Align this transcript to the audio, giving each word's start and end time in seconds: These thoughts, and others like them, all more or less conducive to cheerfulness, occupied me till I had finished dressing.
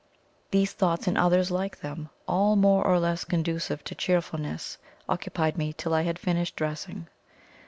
These 0.49 0.73
thoughts, 0.73 1.05
and 1.05 1.15
others 1.15 1.51
like 1.51 1.79
them, 1.81 2.09
all 2.27 2.55
more 2.55 2.83
or 2.83 2.97
less 2.97 3.23
conducive 3.23 3.83
to 3.83 3.93
cheerfulness, 3.93 4.79
occupied 5.07 5.59
me 5.59 5.73
till 5.73 5.93
I 5.93 6.01
had 6.01 6.17
finished 6.17 6.55
dressing. 6.55 7.07